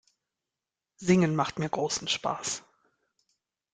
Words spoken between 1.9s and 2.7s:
Spaß.